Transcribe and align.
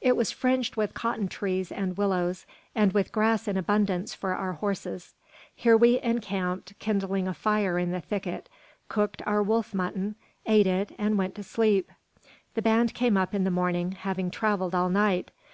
It 0.00 0.16
was 0.16 0.30
fringed 0.32 0.76
with 0.76 0.94
cotton 0.94 1.28
trees 1.28 1.70
and 1.70 1.94
willows, 1.98 2.46
and 2.74 2.94
with 2.94 3.12
grass 3.12 3.46
in 3.46 3.58
abundance 3.58 4.14
for 4.14 4.34
our 4.34 4.54
horses. 4.54 5.12
Here 5.54 5.76
we 5.76 6.00
encamped, 6.00 6.78
kindled 6.78 7.28
a 7.28 7.34
fire 7.34 7.78
in 7.78 7.90
the 7.90 8.00
thicket, 8.00 8.48
cooked 8.88 9.20
our 9.26 9.42
wolf 9.42 9.74
mutton, 9.74 10.14
ate 10.46 10.66
it, 10.66 10.92
and 10.96 11.18
went 11.18 11.34
to 11.34 11.42
sleep. 11.42 11.92
The 12.54 12.62
band 12.62 12.94
came 12.94 13.18
up 13.18 13.34
in 13.34 13.44
the 13.44 13.50
morning, 13.50 13.92
having 13.92 14.30
travelled 14.30 14.74
all 14.74 14.88
night. 14.88 15.30